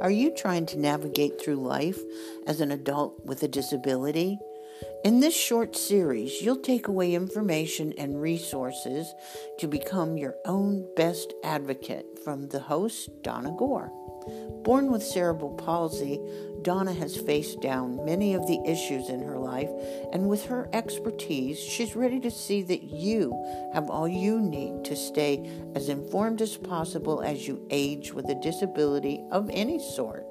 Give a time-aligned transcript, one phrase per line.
[0.00, 1.98] Are you trying to navigate through life
[2.46, 4.38] as an adult with a disability?
[5.04, 9.14] In this short series, you'll take away information and resources
[9.58, 13.90] to become your own best advocate from the host, Donna Gore.
[14.64, 16.20] Born with cerebral palsy,
[16.66, 19.70] Donna has faced down many of the issues in her life,
[20.12, 23.30] and with her expertise, she's ready to see that you
[23.72, 28.40] have all you need to stay as informed as possible as you age with a
[28.42, 30.26] disability of any sort.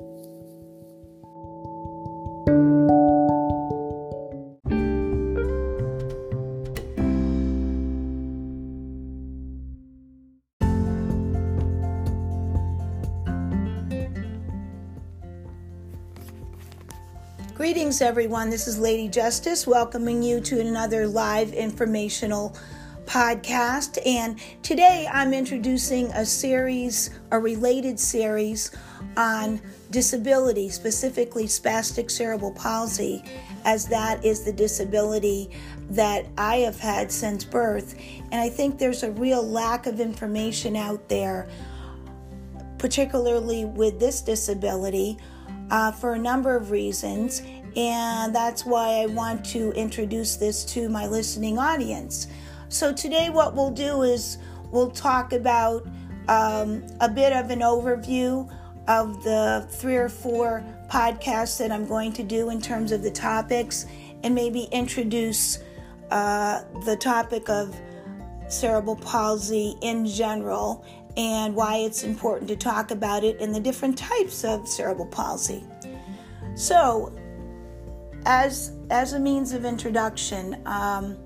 [17.76, 18.50] Greetings, everyone.
[18.50, 22.56] This is Lady Justice welcoming you to another live informational
[23.04, 24.00] podcast.
[24.06, 28.74] And today I'm introducing a series, a related series
[29.18, 29.60] on
[29.92, 33.22] disability, specifically spastic cerebral palsy,
[33.66, 35.50] as that is the disability
[35.90, 38.00] that I have had since birth.
[38.32, 41.50] And I think there's a real lack of information out there,
[42.78, 45.18] particularly with this disability.
[45.72, 47.42] Uh, for a number of reasons,
[47.76, 52.28] and that's why I want to introduce this to my listening audience.
[52.70, 54.38] So, today, what we'll do is
[54.72, 55.86] we'll talk about
[56.28, 58.50] um, a bit of an overview
[58.88, 63.12] of the three or four podcasts that I'm going to do in terms of the
[63.12, 63.86] topics,
[64.24, 65.60] and maybe introduce
[66.12, 67.76] uh, the topic of
[68.48, 70.86] cerebral palsy in general
[71.18, 75.64] and why it's important to talk about it and the different types of cerebral palsy.
[76.56, 77.14] So,
[78.26, 81.18] as as a means of introduction, um,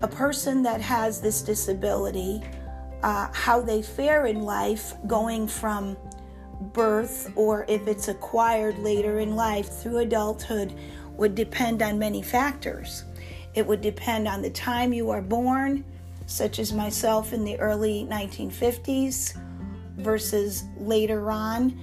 [0.00, 2.42] a person that has this disability,
[3.02, 5.96] uh, how they fare in life, going from
[6.72, 10.74] birth or if it's acquired later in life through adulthood,
[11.16, 13.04] would depend on many factors.
[13.54, 15.84] It would depend on the time you are born,
[16.26, 19.36] such as myself in the early 1950s,
[19.96, 21.78] versus later on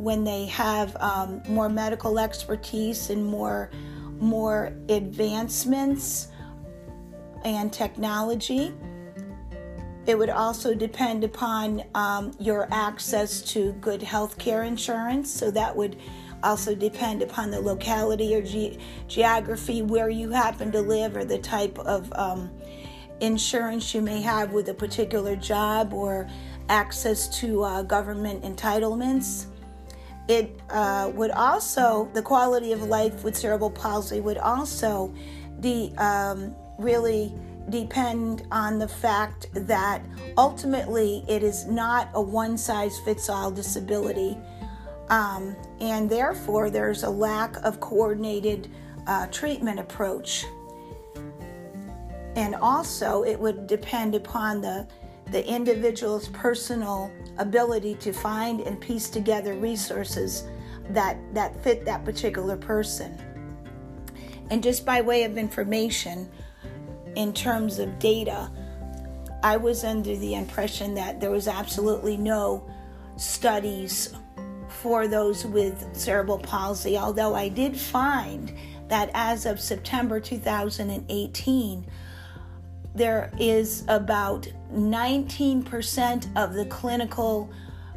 [0.00, 3.70] when they have um, more medical expertise and more
[4.18, 6.28] more advancements
[7.44, 8.72] and technology.
[10.06, 15.32] It would also depend upon um, your access to good health care insurance.
[15.32, 15.96] So that would
[16.42, 18.78] also depend upon the locality or ge-
[19.08, 22.50] geography where you happen to live or the type of um,
[23.20, 26.28] insurance you may have with a particular job or
[26.68, 29.46] access to uh, government entitlements.
[30.30, 35.12] It uh, would also, the quality of life with cerebral palsy would also
[35.58, 37.34] de, um, really
[37.68, 40.00] depend on the fact that
[40.38, 44.38] ultimately it is not a one size fits all disability.
[45.08, 48.70] Um, and therefore, there's a lack of coordinated
[49.08, 50.44] uh, treatment approach.
[52.36, 54.86] And also, it would depend upon the
[55.30, 60.44] the individual's personal ability to find and piece together resources
[60.90, 63.18] that that fit that particular person.
[64.50, 66.28] And just by way of information
[67.14, 68.50] in terms of data,
[69.42, 72.68] I was under the impression that there was absolutely no
[73.16, 74.14] studies
[74.68, 78.52] for those with cerebral palsy, although I did find
[78.88, 81.86] that as of September 2018,
[82.94, 87.50] there is about 19% of the clinical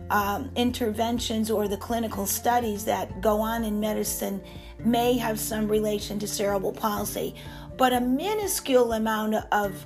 [0.09, 4.42] um, interventions or the clinical studies that go on in medicine
[4.80, 7.36] may have some relation to cerebral palsy,
[7.78, 9.86] but a minuscule amount of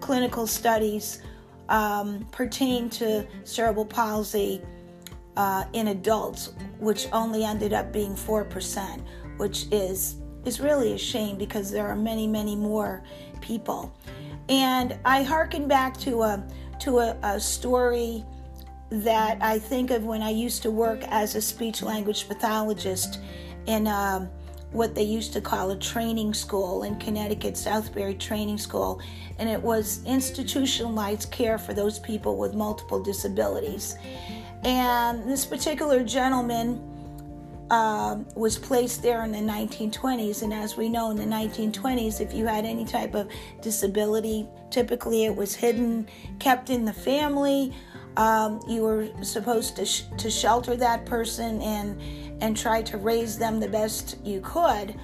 [0.00, 1.22] clinical studies
[1.68, 4.60] um, pertain to cerebral palsy
[5.36, 9.02] uh, in adults, which only ended up being 4%,
[9.36, 13.02] which is is really a shame because there are many, many more
[13.40, 13.92] people.
[14.48, 16.42] And I hearken back to a
[16.80, 18.24] to a, a story
[18.90, 23.20] that I think of when I used to work as a speech language pathologist
[23.66, 24.30] in um,
[24.72, 29.00] what they used to call a training school in Connecticut, Southbury Training School,
[29.38, 33.96] and it was institutionalized care for those people with multiple disabilities.
[34.64, 36.80] And this particular gentleman
[37.70, 40.42] um, was placed there in the 1920s.
[40.42, 43.30] And as we know, in the 1920s, if you had any type of
[43.60, 47.74] disability, typically it was hidden, kept in the family.
[48.16, 52.00] Um, you were supposed to, sh- to shelter that person and
[52.40, 54.94] and try to raise them the best you could.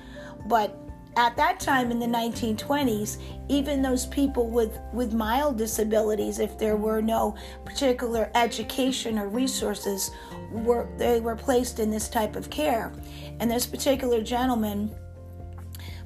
[0.47, 0.79] But
[1.17, 3.19] at that time in the 1920s,
[3.49, 10.11] even those people with, with mild disabilities, if there were no particular education or resources,
[10.55, 12.93] were they were placed in this type of care.
[13.41, 14.95] And this particular gentleman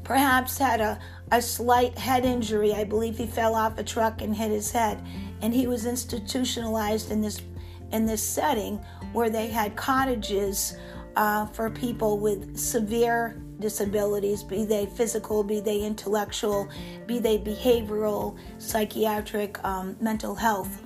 [0.05, 0.99] perhaps had a,
[1.33, 2.73] a slight head injury.
[2.73, 5.05] I believe he fell off a truck and hit his head.
[5.43, 7.43] And he was institutionalized in this
[7.93, 8.77] in this setting
[9.13, 10.77] where they had cottages
[11.17, 16.69] uh, for people with severe disabilities, be they physical, be they intellectual,
[17.07, 20.83] be they behavioral, psychiatric, um, mental health,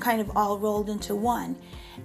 [0.00, 1.56] kind of all rolled into one.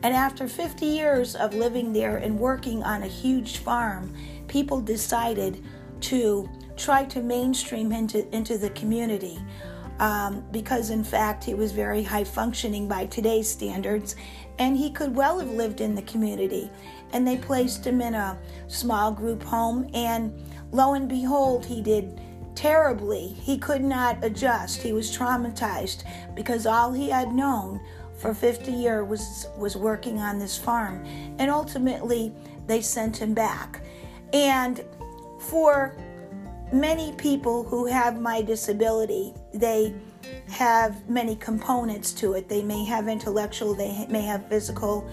[0.04, 4.14] And after 50 years of living there and working on a huge farm,
[4.48, 5.64] people decided
[6.02, 9.40] to try to mainstream into, into the community.
[10.00, 14.16] Um, because in fact he was very high functioning by today's standards
[14.58, 16.72] and he could well have lived in the community
[17.14, 19.90] and they placed him in a small group home.
[19.94, 20.34] And
[20.72, 22.20] lo and behold, he did
[22.56, 23.28] terribly.
[23.28, 24.82] He could not adjust.
[24.82, 26.04] He was traumatized
[26.36, 27.80] because all he had known
[28.22, 31.04] for 50 years was, was working on this farm.
[31.40, 32.32] And ultimately,
[32.68, 33.82] they sent him back.
[34.32, 34.86] And
[35.40, 35.98] for
[36.72, 39.94] many people who have my disability, they
[40.50, 42.48] have many components to it.
[42.48, 45.10] They may have intellectual, they may have physical,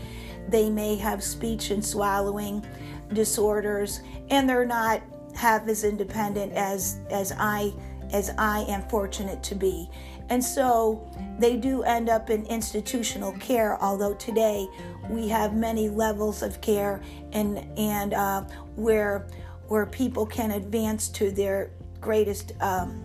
[0.48, 2.64] they may have speech and swallowing
[3.12, 4.00] disorders,
[4.30, 5.00] and they're not
[5.34, 7.72] half as independent as as I
[8.12, 9.88] as I am fortunate to be.
[10.28, 11.08] And so
[11.38, 14.66] they do end up in institutional care, although today
[15.08, 17.00] we have many levels of care
[17.32, 18.42] and and uh,
[18.76, 19.28] where
[19.68, 21.70] where people can advance to their
[22.00, 23.02] greatest um,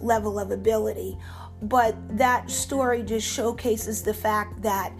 [0.00, 1.16] level of ability.
[1.62, 4.92] But that story just showcases the fact that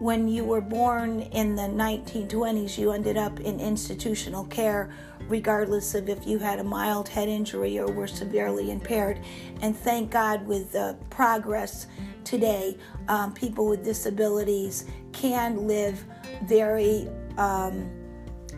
[0.00, 4.90] when you were born in the 1920s, you ended up in institutional care,
[5.28, 9.20] regardless of if you had a mild head injury or were severely impaired.
[9.60, 11.86] And thank God, with the progress
[12.24, 12.76] today,
[13.08, 16.04] um, people with disabilities can live
[16.44, 17.90] very um,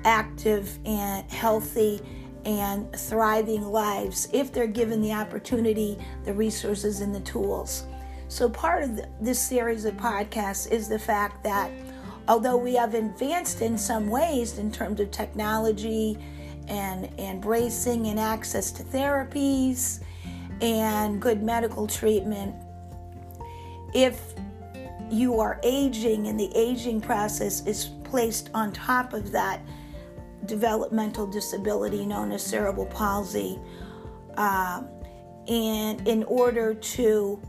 [0.05, 2.01] active and healthy
[2.45, 7.85] and thriving lives if they're given the opportunity, the resources, and the tools.
[8.29, 11.71] So, part of this series of podcasts is the fact that
[12.29, 16.19] although we have advanced in some ways in terms of technology
[16.69, 20.01] and, and bracing and access to therapies
[20.61, 22.55] and good medical treatment,
[23.95, 24.35] if
[25.11, 29.61] you are aging and the aging process is placed on top of that
[30.47, 33.59] developmental disability known as cerebral palsy,
[34.37, 34.83] uh,
[35.49, 37.41] and in order to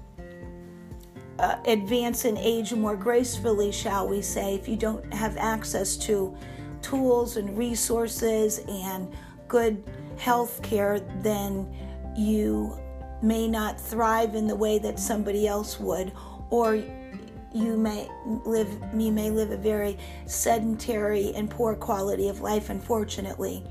[1.40, 6.36] uh, advance in age more gracefully, shall we say, if you don't have access to
[6.81, 9.12] tools and resources and
[9.48, 9.84] good
[10.18, 11.74] health care, then
[12.16, 12.78] you
[13.22, 16.12] may not thrive in the way that somebody else would,
[16.53, 16.75] or
[17.51, 18.07] you may
[18.45, 19.97] live you may live a very
[20.27, 23.63] sedentary and poor quality of life unfortunately.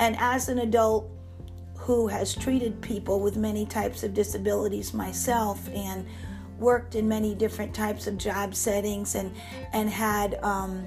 [0.00, 1.08] And as an adult
[1.76, 6.08] who has treated people with many types of disabilities myself and
[6.58, 9.32] worked in many different types of job settings and
[9.72, 10.84] and had um,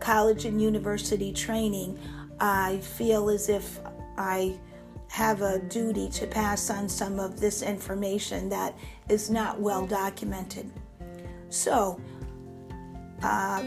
[0.00, 2.00] college and university training,
[2.40, 3.78] I feel as if
[4.18, 4.58] I
[5.10, 8.76] have a duty to pass on some of this information that
[9.10, 10.70] is not well documented.
[11.48, 12.00] So,
[13.22, 13.64] uh,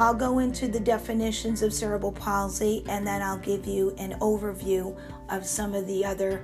[0.00, 4.98] I'll go into the definitions of cerebral palsy and then I'll give you an overview
[5.28, 6.42] of some of the other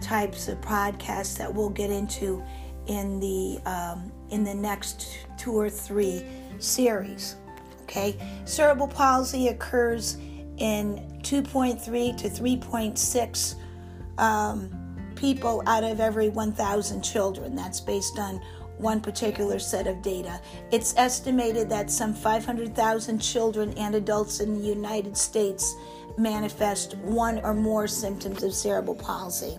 [0.00, 2.42] types of podcasts that we'll get into
[2.86, 6.24] in the um, in the next two or three
[6.58, 7.36] series.
[7.82, 10.16] Okay, cerebral palsy occurs
[10.58, 13.54] in 2.3 to 3.6
[14.18, 14.85] um,
[15.16, 17.56] people out of every 1,000 children.
[17.56, 18.40] That's based on
[18.78, 20.40] one particular set of data.
[20.70, 25.74] It's estimated that some 500,000 children and adults in the United States
[26.18, 29.58] manifest one or more symptoms of cerebral palsy.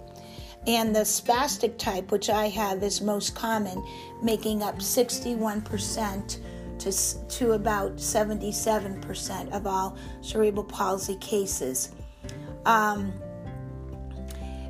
[0.66, 3.84] And the spastic type, which I have, is most common,
[4.22, 6.40] making up 61%
[6.80, 11.92] to, to about 77% of all cerebral palsy cases.
[12.66, 13.14] Um,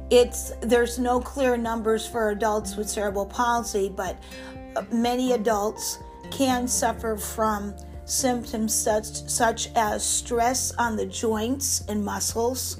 [0.10, 4.18] it's there's no clear numbers for adults with cerebral palsy, but
[4.92, 6.00] many adults
[6.32, 12.80] can suffer from symptoms such, such as stress on the joints and muscles,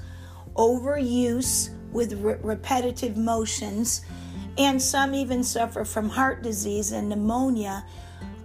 [0.54, 4.02] overuse with re- repetitive motions,
[4.56, 7.84] and some even suffer from heart disease and pneumonia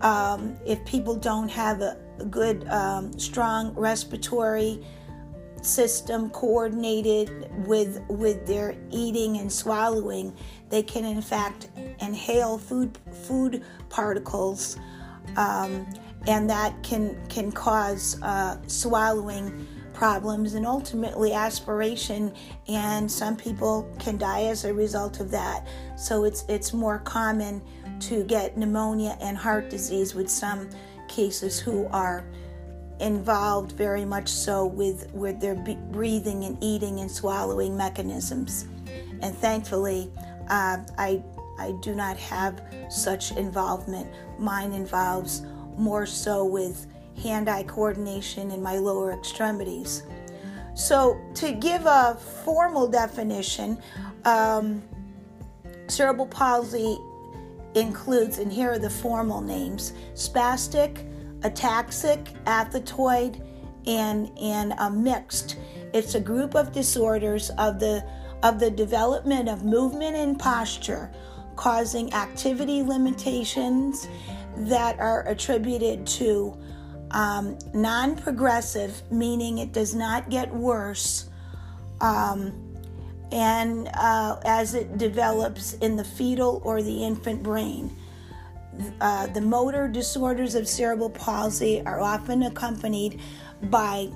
[0.01, 4.85] um, if people don't have a, a good, um, strong respiratory
[5.63, 10.35] system coordinated with with their eating and swallowing,
[10.69, 14.77] they can in fact inhale food food particles,
[15.37, 15.87] um,
[16.27, 22.33] and that can can cause uh, swallowing problems and ultimately aspiration.
[22.67, 25.67] And some people can die as a result of that.
[25.95, 27.61] So it's it's more common
[28.01, 30.69] to get pneumonia and heart disease with some
[31.07, 32.25] cases who are
[33.03, 38.65] involved very much so with with their breathing and eating and swallowing mechanisms.
[39.21, 40.09] And thankfully
[40.49, 41.21] uh, i
[41.59, 44.09] i do not have such involvement.
[44.39, 45.43] Mine involves
[45.77, 46.87] more so with
[47.21, 50.03] hand-eye coordination in my lower extremities.
[50.73, 53.77] So to give a formal definition
[54.25, 54.81] um,
[55.87, 56.97] cerebral palsy
[57.75, 61.05] includes and here are the formal names spastic
[61.43, 63.41] ataxic, athetoid,
[63.85, 65.57] and, and a mixed.
[65.93, 68.03] It's a group of disorders of the
[68.43, 71.09] of the development of movement and posture
[71.55, 74.07] causing activity limitations
[74.57, 76.57] that are attributed to
[77.11, 81.29] um, non progressive, meaning it does not get worse,
[82.01, 82.75] um,
[83.31, 87.95] and uh, as it develops in the fetal or the infant brain.
[89.01, 93.19] Uh, the motor disorders of cerebral palsy are often accompanied
[93.63, 94.09] by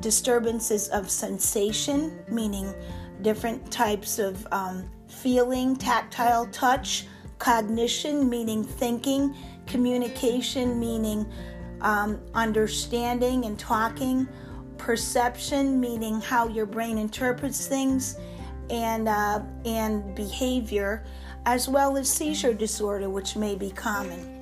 [0.00, 2.74] disturbances of sensation, meaning
[3.22, 7.06] different types of um, feeling, tactile touch,
[7.38, 9.34] cognition, meaning thinking,
[9.66, 11.26] communication, meaning
[11.80, 14.28] um, understanding and talking,
[14.78, 18.18] perception, meaning how your brain interprets things,
[18.70, 21.04] and uh, and behavior
[21.46, 24.40] as well as seizure disorder, which may be common.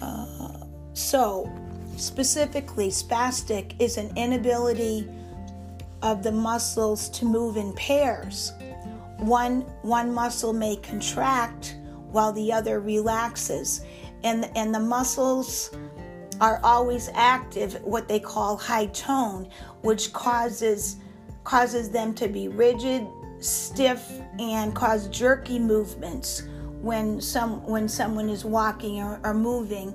[0.00, 0.64] Uh,
[0.94, 1.50] so,
[1.96, 5.08] specifically, spastic is an inability
[6.02, 8.52] of the muscles to move in pairs.
[9.18, 11.76] One, one muscle may contract
[12.10, 13.84] while the other relaxes,
[14.24, 15.70] and, and the muscles
[16.40, 19.48] are always active, what they call high tone,
[19.82, 20.96] which causes
[21.48, 23.06] causes them to be rigid,
[23.40, 24.06] stiff,
[24.38, 26.42] and cause jerky movements
[26.82, 29.94] when some when someone is walking or, or moving,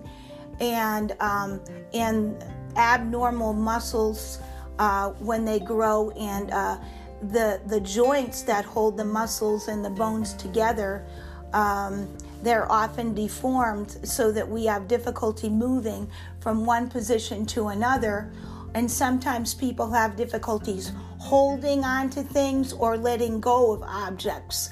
[0.59, 1.61] and um,
[1.93, 2.43] and
[2.75, 4.39] abnormal muscles
[4.79, 6.75] uh, when they grow and uh,
[7.21, 11.05] the the joints that hold the muscles and the bones together.
[11.53, 12.07] Um,
[12.41, 16.09] they're often deformed so that we have difficulty moving
[16.41, 18.33] from one position to another
[18.73, 20.91] and sometimes people have difficulties
[21.23, 24.71] holding on to things or letting go of objects.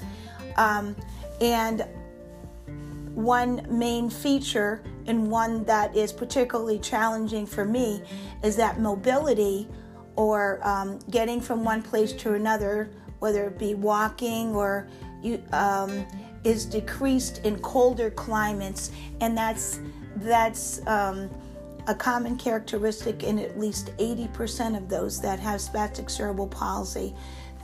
[0.56, 0.94] Um,
[1.40, 1.86] and
[3.14, 8.02] one main feature, and one that is particularly challenging for me,
[8.44, 9.66] is that mobility
[10.16, 12.90] or um, getting from one place to another,
[13.20, 14.88] whether it be walking or
[15.22, 16.06] you, um,
[16.44, 18.90] is decreased in colder climates,
[19.22, 19.80] and that's
[20.16, 21.30] that's um,
[21.86, 27.14] a common characteristic in at least 80% of those that have spastic cerebral palsy.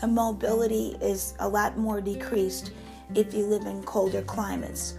[0.01, 2.73] The mobility is a lot more decreased
[3.15, 4.95] if you live in colder climates.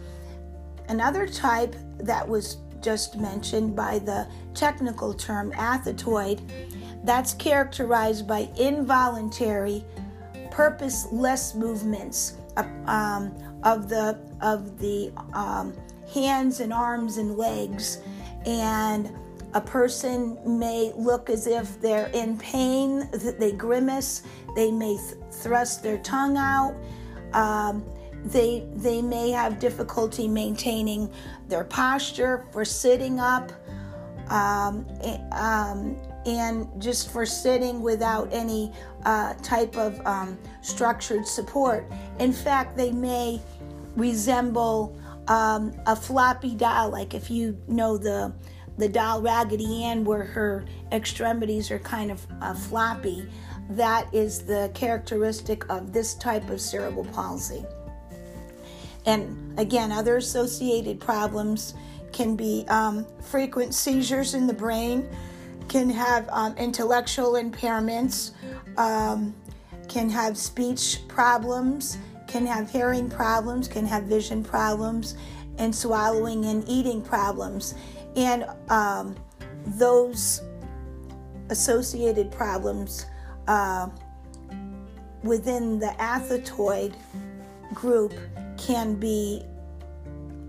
[0.88, 6.42] Another type that was just mentioned by the technical term athetoid,
[7.04, 9.86] that's characterized by involuntary,
[10.52, 13.34] purposeless movements of, um,
[13.64, 15.74] of the of the um,
[16.14, 18.00] hands and arms and legs
[18.46, 19.12] and
[19.53, 24.24] a person may look as if they're in pain, they grimace,
[24.55, 26.75] they may th- thrust their tongue out.
[27.34, 27.84] Um,
[28.25, 31.12] they, they may have difficulty maintaining
[31.48, 33.51] their posture for sitting up
[34.29, 34.86] um,
[35.31, 38.72] um, and just for sitting without any
[39.05, 41.89] uh, type of um, structured support.
[42.19, 43.41] In fact, they may
[43.96, 44.99] resemble
[45.30, 48.34] um, a floppy doll, like if you know the
[48.78, 53.28] the doll Raggedy Ann, where her extremities are kind of uh, floppy,
[53.72, 57.66] that is the characteristic of this type of cerebral palsy.
[59.06, 61.74] And again, other associated problems
[62.14, 65.08] can be um, frequent seizures in the brain,
[65.68, 68.32] can have um, intellectual impairments,
[68.78, 69.36] um,
[69.90, 71.98] can have speech problems,
[72.30, 75.16] can have hearing problems, can have vision problems,
[75.58, 77.74] and swallowing and eating problems.
[78.16, 79.16] And um,
[79.66, 80.44] those
[81.50, 83.08] associated problems
[83.48, 83.90] uh,
[85.24, 86.96] within the athetoid
[87.74, 88.14] group
[88.58, 89.44] can be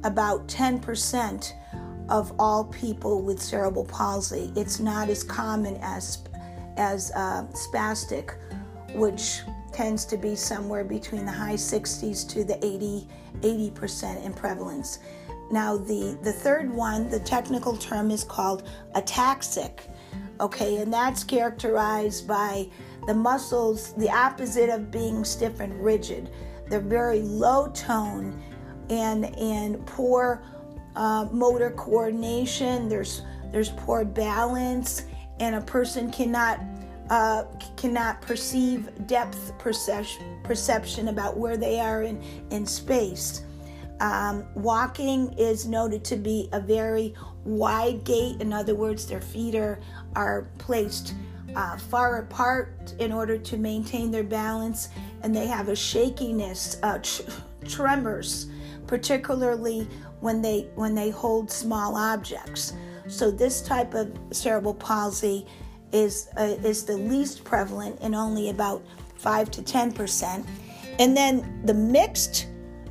[0.05, 1.53] about 10%
[2.11, 4.53] of all people with cerebral palsy.
[4.55, 6.19] It's not as common as
[6.77, 8.37] as uh, spastic,
[8.95, 9.41] which
[9.73, 13.07] tends to be somewhere between the high 60s to the 80
[13.41, 14.99] 80% in prevalence.
[15.51, 19.81] Now the the third one, the technical term is called ataxic.
[20.41, 22.69] Okay, and that's characterized by
[23.07, 26.31] the muscles, the opposite of being stiff and rigid.
[26.69, 28.41] They're very low tone
[28.89, 30.43] and and poor
[30.97, 32.89] uh, motor coordination.
[32.89, 33.23] There's
[33.53, 35.05] there's poor balance,
[35.41, 36.61] and a person cannot
[37.11, 37.45] uh,
[37.77, 43.45] cannot perceive depth perception perception about where they are in in space.
[44.01, 47.15] Um, walking is noted to be a very
[47.45, 48.41] wide gait.
[48.41, 49.81] In other words, their feet are
[50.17, 51.15] are placed
[51.57, 54.89] uh, far apart in order to maintain their balance,
[55.23, 57.23] and they have a shakiness, uh, tr-
[57.69, 58.47] tremors,
[58.87, 59.87] particularly
[60.21, 62.73] when they when they hold small objects.
[63.09, 65.47] So this type of cerebral palsy
[65.93, 68.83] is uh, is the least prevalent in only about
[69.17, 70.47] five to ten percent,
[70.99, 72.47] and then the mixed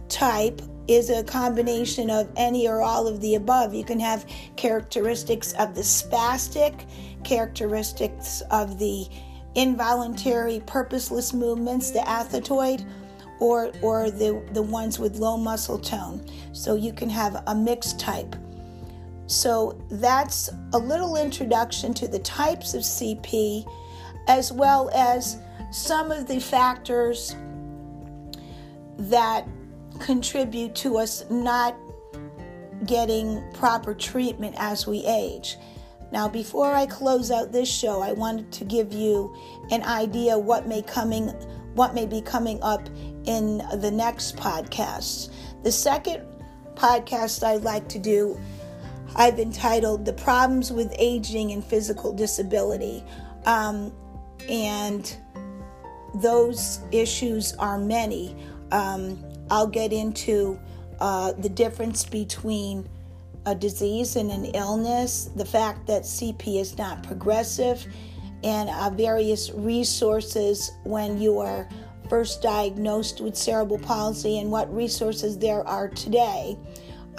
[0.08, 3.76] type is a combination of any or all of the above.
[3.76, 4.26] You can have
[4.56, 6.88] characteristics of the spastic,
[7.24, 9.08] characteristics of the
[9.54, 12.84] involuntary purposeless movements, the athetoid,
[13.40, 16.26] or, or the, the ones with low muscle tone.
[16.54, 18.36] So you can have a mixed type.
[19.30, 23.64] So that's a little introduction to the types of CP
[24.28, 25.38] as well as
[25.72, 27.36] some of the factors
[28.98, 29.48] that
[30.00, 31.78] contribute to us not
[32.88, 35.58] getting proper treatment as we age.
[36.12, 39.36] Now, before I close out this show, I wanted to give you
[39.70, 41.28] an idea what may coming
[41.76, 42.90] what may be coming up
[43.26, 45.30] in the next podcast.
[45.62, 46.26] The second
[46.74, 48.40] podcast I'd like to do,
[49.16, 53.04] I've entitled "The Problems with Aging and Physical Disability,"
[53.46, 53.94] um,
[54.50, 55.16] and
[56.16, 58.36] those issues are many.
[58.72, 60.60] Um, I'll get into
[61.00, 62.88] uh, the difference between
[63.46, 67.86] a disease and an illness, the fact that CP is not progressive,
[68.44, 71.68] and uh, various resources when you are
[72.10, 76.58] first diagnosed with cerebral palsy and what resources there are today.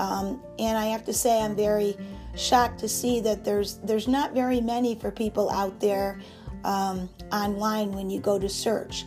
[0.00, 1.94] Um, and I have to say, I'm very
[2.34, 6.18] shocked to see that there's there's not very many for people out there
[6.64, 9.04] um, online when you go to search.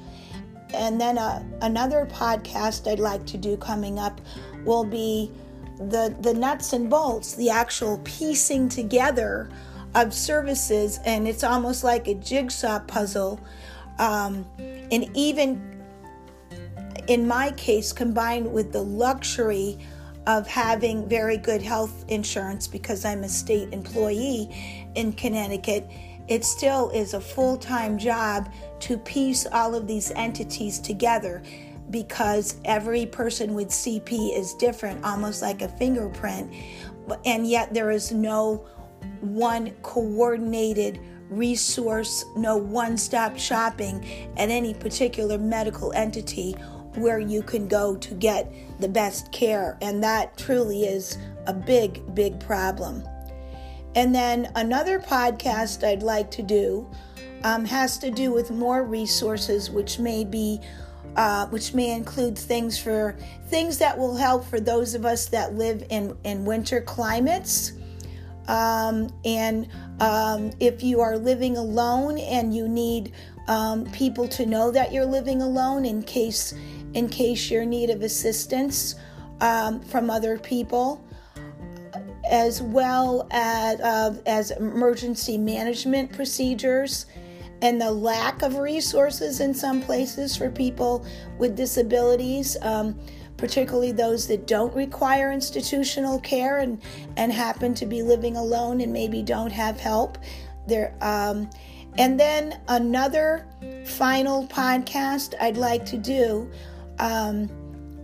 [0.72, 4.22] And then uh, another podcast I'd like to do coming up
[4.66, 5.32] will be
[5.78, 9.50] the the nuts and bolts, the actual piecing together
[9.96, 13.40] of services, and it's almost like a jigsaw puzzle.
[13.98, 14.46] Um,
[14.92, 15.82] and even
[17.08, 19.80] in my case, combined with the luxury
[20.28, 24.50] of having very good health insurance because I'm a state employee
[24.96, 25.90] in Connecticut,
[26.28, 31.44] it still is a full time job to piece all of these entities together
[31.90, 36.52] because every person with CP is different, almost like a fingerprint,
[37.26, 38.66] and yet there is no
[39.20, 46.56] one coordinated resource, no one stop shopping at any particular medical entity
[46.96, 49.78] where you can go to get the best care.
[49.82, 53.04] And that truly is a big, big problem.
[53.96, 56.90] And then another podcast I'd like to do
[57.44, 60.60] um, has to do with more resources, which may be,
[61.16, 63.16] uh, which may include things for
[63.48, 67.74] things that will help for those of us that live in in winter climates.
[68.48, 69.68] Um, and
[70.00, 73.14] um, if you are living alone and you need
[73.48, 76.54] um, people to know that you're living alone in case
[76.94, 78.96] in case you're in need of assistance
[79.42, 81.04] um, from other people
[82.30, 87.06] as well as, uh, as emergency management procedures
[87.62, 91.06] and the lack of resources in some places for people
[91.38, 93.00] with disabilities, um,
[93.38, 96.82] particularly those that don't require institutional care and,
[97.18, 100.18] and happen to be living alone and maybe don't have help.
[100.68, 101.50] There, um,
[101.98, 103.46] and then another
[103.86, 106.50] final podcast I'd like to do
[107.00, 107.50] um,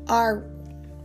[0.07, 0.45] are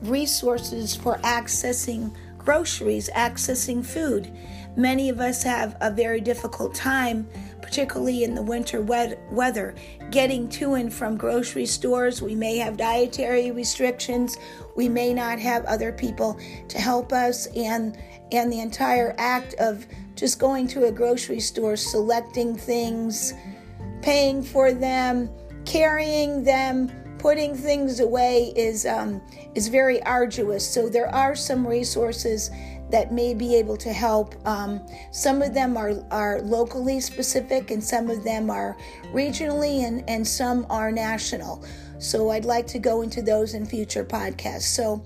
[0.03, 4.31] resources for accessing groceries, accessing food.
[4.77, 7.29] Many of us have a very difficult time,
[7.62, 9.75] particularly in the winter weather,
[10.11, 12.20] getting to and from grocery stores.
[12.20, 14.37] We may have dietary restrictions.
[14.77, 17.97] We may not have other people to help us, and
[18.33, 23.33] and the entire act of just going to a grocery store, selecting things,
[24.03, 25.31] paying for them,
[25.64, 26.90] carrying them,
[27.25, 29.19] putting things away is um,
[29.55, 30.63] is very arduous.
[30.75, 32.51] So there are some resources
[32.91, 34.35] that may be able to help.
[34.47, 38.77] Um, some of them are, are locally specific, and some of them are
[39.15, 41.65] regionally, and, and some are national.
[41.99, 44.69] So I'd like to go into those in future podcasts.
[44.79, 45.03] So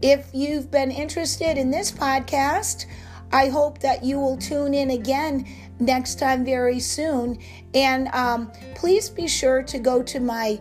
[0.00, 2.86] if you've been interested in this podcast,
[3.30, 5.46] I hope that you will tune in again
[5.80, 7.38] next time very soon.
[7.74, 10.58] And um, please be sure to go to my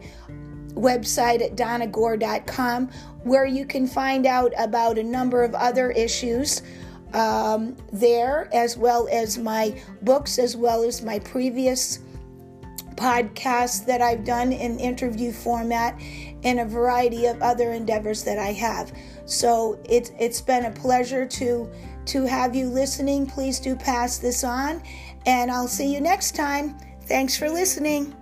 [0.77, 2.89] website at donnagore.com
[3.23, 6.61] where you can find out about a number of other issues
[7.13, 11.99] um, there, as well as my books, as well as my previous
[12.95, 15.99] podcasts that I've done in interview format,
[16.43, 18.91] and a variety of other endeavors that I have.
[19.25, 21.69] So it's it's been a pleasure to
[22.07, 23.25] to have you listening.
[23.25, 24.81] Please do pass this on,
[25.25, 26.77] and I'll see you next time.
[27.03, 28.13] Thanks for listening.